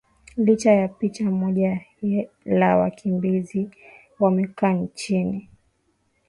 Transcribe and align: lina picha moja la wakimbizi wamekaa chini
lina 0.45 0.87
picha 0.87 1.23
moja 1.31 1.81
la 2.45 2.77
wakimbizi 2.77 3.69
wamekaa 4.19 4.85
chini 4.95 5.49